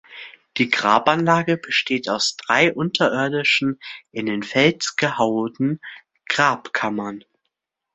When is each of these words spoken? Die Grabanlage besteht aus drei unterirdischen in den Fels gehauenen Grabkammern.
Die 0.57 0.69
Grabanlage 0.71 1.57
besteht 1.57 2.09
aus 2.09 2.35
drei 2.35 2.73
unterirdischen 2.73 3.79
in 4.11 4.25
den 4.25 4.41
Fels 4.41 4.95
gehauenen 4.95 5.79
Grabkammern. 6.27 7.23